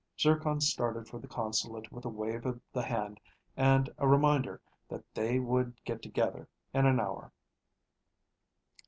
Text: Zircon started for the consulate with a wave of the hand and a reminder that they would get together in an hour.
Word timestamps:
Zircon 0.19 0.59
started 0.61 1.07
for 1.07 1.19
the 1.19 1.27
consulate 1.27 1.91
with 1.91 2.05
a 2.05 2.09
wave 2.09 2.43
of 2.47 2.59
the 2.73 2.81
hand 2.81 3.19
and 3.55 3.87
a 3.99 4.07
reminder 4.07 4.59
that 4.89 5.03
they 5.13 5.37
would 5.37 5.75
get 5.83 6.01
together 6.01 6.49
in 6.73 6.87
an 6.87 6.99
hour. 6.99 7.31